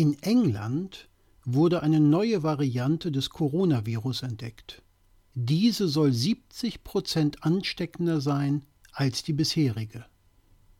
In 0.00 0.16
England 0.22 1.10
wurde 1.44 1.82
eine 1.82 2.00
neue 2.00 2.42
Variante 2.42 3.12
des 3.12 3.28
Coronavirus 3.28 4.22
entdeckt. 4.22 4.80
Diese 5.34 5.88
soll 5.88 6.14
70 6.14 6.84
Prozent 6.84 7.44
ansteckender 7.44 8.22
sein 8.22 8.64
als 8.92 9.24
die 9.24 9.34
bisherige. 9.34 10.06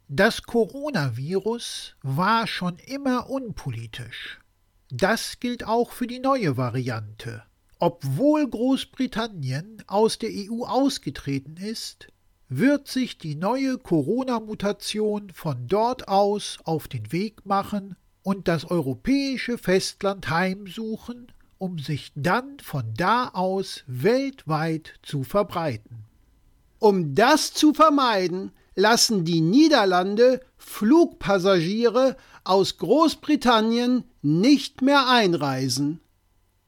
Das 0.08 0.44
Coronavirus 0.44 1.96
war 2.00 2.46
schon 2.46 2.78
immer 2.78 3.28
unpolitisch. 3.28 4.40
Das 4.88 5.38
gilt 5.38 5.64
auch 5.64 5.90
für 5.90 6.06
die 6.06 6.20
neue 6.20 6.56
Variante. 6.56 7.42
Obwohl 7.78 8.48
Großbritannien 8.48 9.84
aus 9.86 10.18
der 10.18 10.30
EU 10.32 10.64
ausgetreten 10.64 11.58
ist, 11.58 12.08
wird 12.48 12.88
sich 12.88 13.18
die 13.18 13.34
neue 13.34 13.76
Corona-Mutation 13.76 15.28
von 15.28 15.66
dort 15.66 16.08
aus 16.08 16.56
auf 16.64 16.88
den 16.88 17.12
Weg 17.12 17.44
machen 17.44 17.96
und 18.30 18.46
das 18.46 18.64
europäische 18.64 19.58
Festland 19.58 20.30
heimsuchen, 20.30 21.32
um 21.58 21.80
sich 21.80 22.12
dann 22.14 22.60
von 22.62 22.84
da 22.96 23.30
aus 23.30 23.82
weltweit 23.88 25.00
zu 25.02 25.24
verbreiten. 25.24 26.04
Um 26.78 27.16
das 27.16 27.52
zu 27.52 27.74
vermeiden, 27.74 28.52
lassen 28.76 29.24
die 29.24 29.40
Niederlande 29.40 30.42
Flugpassagiere 30.58 32.16
aus 32.44 32.76
Großbritannien 32.76 34.04
nicht 34.22 34.80
mehr 34.80 35.08
einreisen. 35.08 35.98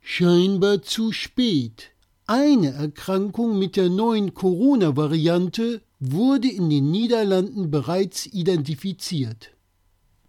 Scheinbar 0.00 0.82
zu 0.82 1.12
spät. 1.12 1.92
Eine 2.26 2.72
Erkrankung 2.72 3.56
mit 3.56 3.76
der 3.76 3.88
neuen 3.88 4.34
Corona-Variante 4.34 5.80
wurde 6.00 6.48
in 6.48 6.68
den 6.70 6.90
Niederlanden 6.90 7.70
bereits 7.70 8.26
identifiziert. 8.26 9.51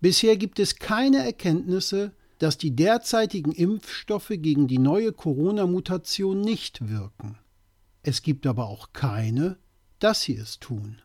Bisher 0.03 0.35
gibt 0.35 0.59
es 0.59 0.80
keine 0.80 1.20
Erkenntnisse, 1.20 2.11
dass 2.38 2.57
die 2.57 2.75
derzeitigen 2.75 3.53
Impfstoffe 3.53 4.34
gegen 4.34 4.67
die 4.67 4.77
neue 4.77 5.13
Corona-Mutation 5.13 6.41
nicht 6.41 6.89
wirken. 6.89 7.38
Es 8.02 8.22
gibt 8.22 8.45
aber 8.45 8.67
auch 8.67 8.91
keine, 8.91 9.55
dass 10.00 10.23
sie 10.23 10.36
es 10.36 10.59
tun. 10.59 11.02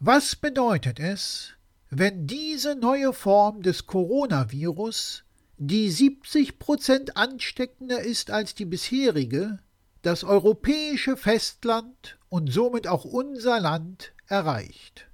Was 0.00 0.34
bedeutet 0.34 0.98
es, 0.98 1.52
wenn 1.88 2.26
diese 2.26 2.74
neue 2.74 3.12
Form 3.12 3.62
des 3.62 3.86
Coronavirus, 3.86 5.22
die 5.58 5.88
70 5.88 6.58
Prozent 6.58 7.16
ansteckender 7.16 8.00
ist 8.00 8.32
als 8.32 8.56
die 8.56 8.64
bisherige, 8.64 9.60
das 10.02 10.24
europäische 10.24 11.16
Festland 11.16 12.18
und 12.28 12.52
somit 12.52 12.88
auch 12.88 13.04
unser 13.04 13.60
Land 13.60 14.14
erreicht? 14.26 15.06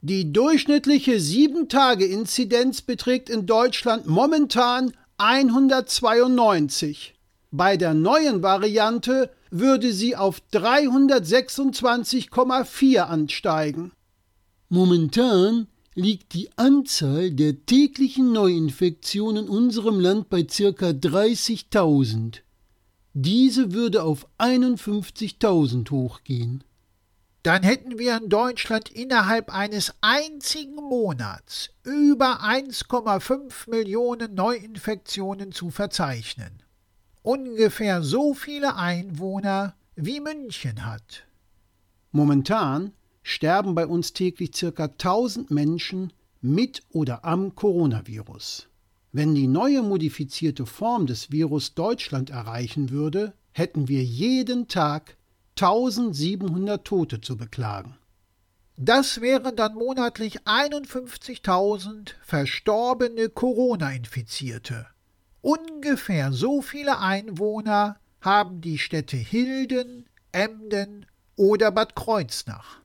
Die 0.00 0.32
durchschnittliche 0.32 1.16
7-Tage-Inzidenz 1.16 2.82
beträgt 2.82 3.28
in 3.28 3.46
Deutschland 3.46 4.06
momentan 4.06 4.92
192. 5.16 7.16
Bei 7.50 7.76
der 7.76 7.94
neuen 7.94 8.40
Variante 8.42 9.32
würde 9.50 9.92
sie 9.92 10.14
auf 10.14 10.40
326,4 10.52 13.00
ansteigen. 13.00 13.90
Momentan 14.68 15.66
liegt 15.96 16.34
die 16.34 16.50
Anzahl 16.56 17.32
der 17.32 17.66
täglichen 17.66 18.32
Neuinfektionen 18.32 19.46
in 19.46 19.50
unserem 19.50 19.98
Land 19.98 20.28
bei 20.28 20.44
ca. 20.44 20.90
30.000. 20.90 22.42
Diese 23.14 23.72
würde 23.72 24.04
auf 24.04 24.28
51.000 24.38 25.90
hochgehen. 25.90 26.62
Dann 27.48 27.62
hätten 27.62 27.98
wir 27.98 28.18
in 28.18 28.28
Deutschland 28.28 28.90
innerhalb 28.90 29.54
eines 29.54 29.94
einzigen 30.02 30.76
Monats 30.76 31.70
über 31.82 32.42
1,5 32.42 33.70
Millionen 33.70 34.34
Neuinfektionen 34.34 35.52
zu 35.52 35.70
verzeichnen 35.70 36.62
ungefähr 37.28 38.02
so 38.02 38.32
viele 38.32 38.76
Einwohner 38.76 39.74
wie 39.96 40.18
München 40.18 40.86
hat. 40.86 41.26
Momentan 42.10 42.92
sterben 43.22 43.74
bei 43.74 43.86
uns 43.86 44.14
täglich 44.14 44.56
circa 44.56 44.84
1000 44.84 45.50
Menschen 45.50 46.14
mit 46.40 46.84
oder 46.88 47.26
am 47.26 47.54
Coronavirus. 47.54 48.68
Wenn 49.12 49.34
die 49.34 49.46
neue 49.46 49.82
modifizierte 49.82 50.64
Form 50.64 51.06
des 51.06 51.30
Virus 51.30 51.74
Deutschland 51.74 52.30
erreichen 52.30 52.88
würde, 52.88 53.34
hätten 53.52 53.88
wir 53.88 54.02
jeden 54.02 54.66
Tag 54.68 55.17
1700 55.60 56.84
Tote 56.84 57.20
zu 57.20 57.36
beklagen. 57.36 57.96
Das 58.76 59.20
wären 59.20 59.56
dann 59.56 59.74
monatlich 59.74 60.42
51.000 60.42 62.10
verstorbene 62.22 63.28
Corona-Infizierte. 63.28 64.86
Ungefähr 65.40 66.32
so 66.32 66.62
viele 66.62 67.00
Einwohner 67.00 67.96
haben 68.20 68.60
die 68.60 68.78
Städte 68.78 69.16
Hilden, 69.16 70.06
Emden 70.30 71.06
oder 71.34 71.72
Bad 71.72 71.96
Kreuznach. 71.96 72.80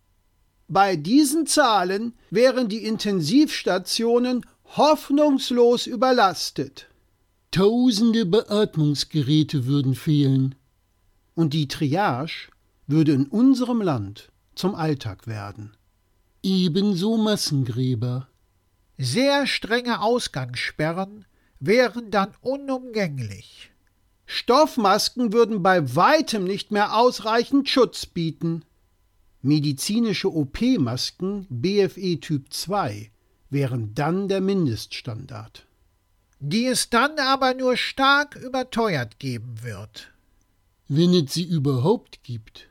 Bei 0.67 0.95
diesen 0.95 1.45
Zahlen 1.45 2.13
wären 2.31 2.69
die 2.69 2.85
Intensivstationen 2.85 4.45
hoffnungslos 4.75 5.85
überlastet. 5.85 6.87
Tausende 7.51 8.25
Beatmungsgeräte 8.25 9.67
würden 9.67 9.93
fehlen. 9.93 10.55
Und 11.35 11.53
die 11.53 11.67
Triage 11.67 12.49
würde 12.87 13.13
in 13.13 13.27
unserem 13.27 13.81
Land 13.81 14.31
zum 14.55 14.75
Alltag 14.75 15.27
werden. 15.27 15.75
Ebenso 16.41 17.17
Massengräber. 17.17 18.27
Sehr 18.97 19.47
strenge 19.47 20.01
Ausgangssperren 20.01 21.25
wären 21.59 22.11
dann 22.11 22.31
unumgänglich. 22.41 23.71
Stoffmasken 24.25 25.33
würden 25.33 25.63
bei 25.63 25.95
weitem 25.95 26.43
nicht 26.43 26.71
mehr 26.71 26.95
ausreichend 26.97 27.69
Schutz 27.69 28.05
bieten. 28.05 28.63
Medizinische 29.41 30.33
OP-Masken 30.33 31.47
BFE 31.49 32.19
Typ 32.19 32.51
2 32.51 33.11
wären 33.49 33.93
dann 33.93 34.27
der 34.27 34.41
Mindeststandard. 34.41 35.67
Die 36.39 36.65
es 36.65 36.89
dann 36.89 37.17
aber 37.19 37.53
nur 37.53 37.77
stark 37.77 38.35
überteuert 38.35 39.19
geben 39.19 39.63
wird. 39.63 40.11
Wenn 40.89 41.13
es 41.13 41.33
sie 41.33 41.43
überhaupt 41.43 42.23
gibt. 42.23 42.69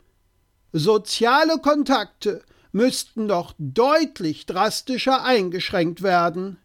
Soziale 0.72 1.58
Kontakte 1.58 2.42
müssten 2.72 3.28
doch 3.28 3.54
deutlich 3.58 4.46
drastischer 4.46 5.22
eingeschränkt 5.24 6.02
werden. 6.02 6.56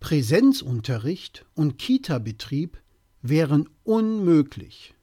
Präsenzunterricht 0.00 1.46
und 1.54 1.78
Kita-Betrieb 1.78 2.78
wären 3.22 3.68
unmöglich. 3.84 4.94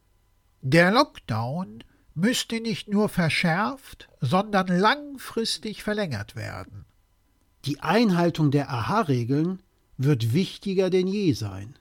Der 0.62 0.92
Lockdown 0.92 1.84
müsste 2.16 2.60
nicht 2.60 2.90
nur 2.90 3.10
verschärft, 3.10 4.10
sondern 4.22 4.68
langfristig 4.68 5.82
verlängert 5.84 6.36
werden. 6.36 6.86
Die 7.66 7.80
Einhaltung 7.80 8.52
der 8.52 8.70
AHA-Regeln 8.70 9.62
wird 9.98 10.34
wichtiger 10.34 10.90
denn 10.90 11.08
je 11.08 11.34
sein. 11.34 11.78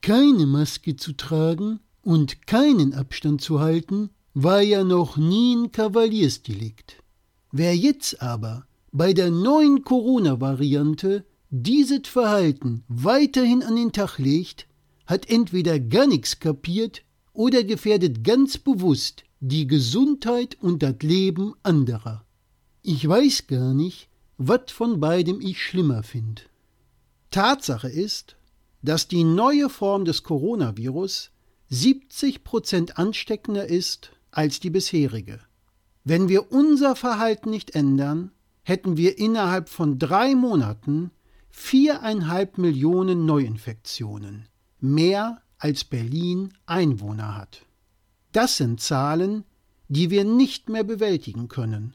Keine 0.00 0.46
Maske 0.46 0.96
zu 0.96 1.12
tragen 1.12 1.78
und 2.02 2.46
keinen 2.46 2.92
Abstand 2.92 3.40
zu 3.40 3.60
halten, 3.60 4.10
war 4.34 4.62
ja 4.62 4.82
noch 4.82 5.16
nie 5.16 5.56
ein 5.56 5.72
Kavaliersdelikt. 5.72 7.02
Wer 7.50 7.76
jetzt 7.76 8.22
aber 8.22 8.66
bei 8.90 9.12
der 9.12 9.30
neuen 9.30 9.84
Corona-Variante 9.84 11.26
dieses 11.50 12.08
Verhalten 12.08 12.84
weiterhin 12.88 13.62
an 13.62 13.76
den 13.76 13.92
Tag 13.92 14.18
legt, 14.18 14.66
hat 15.06 15.28
entweder 15.28 15.78
gar 15.78 16.06
nichts 16.06 16.40
kapiert 16.40 17.02
oder 17.34 17.62
gefährdet 17.62 18.24
ganz 18.24 18.56
bewusst 18.56 19.24
die 19.40 19.66
Gesundheit 19.66 20.56
und 20.60 20.82
das 20.82 20.96
Leben 21.02 21.54
anderer. 21.62 22.24
Ich 22.82 23.06
weiß 23.06 23.48
gar 23.48 23.74
nicht, 23.74 24.08
was 24.38 24.70
von 24.70 24.98
beidem 25.00 25.40
ich 25.40 25.60
schlimmer 25.60 26.02
finde. 26.02 26.42
Tatsache 27.30 27.88
ist, 27.88 28.36
dass 28.82 29.08
die 29.08 29.24
neue 29.24 29.68
Form 29.68 30.04
des 30.04 30.22
Coronavirus 30.22 31.32
70 31.68 32.44
Prozent 32.44 32.98
ansteckender 32.98 33.66
ist 33.66 34.12
als 34.32 34.58
die 34.58 34.70
bisherige. 34.70 35.38
Wenn 36.02 36.28
wir 36.28 36.50
unser 36.50 36.96
Verhalten 36.96 37.50
nicht 37.50 37.76
ändern, 37.76 38.32
hätten 38.64 38.96
wir 38.96 39.18
innerhalb 39.18 39.68
von 39.68 39.98
drei 39.98 40.34
Monaten 40.34 41.12
viereinhalb 41.50 42.58
Millionen 42.58 43.26
Neuinfektionen, 43.26 44.48
mehr 44.80 45.40
als 45.58 45.84
Berlin 45.84 46.52
Einwohner 46.66 47.36
hat. 47.36 47.64
Das 48.32 48.56
sind 48.56 48.80
Zahlen, 48.80 49.44
die 49.88 50.10
wir 50.10 50.24
nicht 50.24 50.68
mehr 50.68 50.84
bewältigen 50.84 51.48
können. 51.48 51.94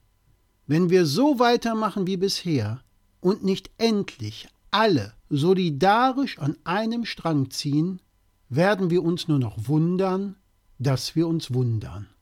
Wenn 0.67 0.89
wir 0.89 1.05
so 1.05 1.39
weitermachen 1.39 2.07
wie 2.07 2.17
bisher 2.17 2.81
und 3.19 3.43
nicht 3.43 3.71
endlich 3.77 4.47
alle 4.69 5.13
solidarisch 5.29 6.37
an 6.39 6.55
einem 6.63 7.05
Strang 7.05 7.49
ziehen, 7.49 8.01
werden 8.49 8.89
wir 8.89 9.03
uns 9.03 9.27
nur 9.27 9.39
noch 9.39 9.67
wundern, 9.67 10.35
dass 10.79 11.15
wir 11.15 11.27
uns 11.27 11.53
wundern. 11.53 12.07